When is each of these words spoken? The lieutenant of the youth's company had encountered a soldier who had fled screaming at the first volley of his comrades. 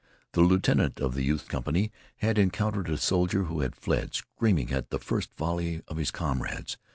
The 0.33 0.41
lieutenant 0.41 0.99
of 0.99 1.13
the 1.13 1.21
youth's 1.21 1.45
company 1.47 1.91
had 2.15 2.39
encountered 2.39 2.89
a 2.89 2.97
soldier 2.97 3.43
who 3.43 3.59
had 3.59 3.75
fled 3.75 4.15
screaming 4.15 4.71
at 4.73 4.89
the 4.89 4.97
first 4.97 5.29
volley 5.37 5.83
of 5.87 5.97
his 5.97 6.09
comrades. 6.09 6.75